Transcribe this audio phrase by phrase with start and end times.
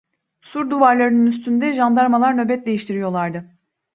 [0.41, 3.47] Sur duvarlarının üstünde jandarmalar nöbet değiştiriyorlardı.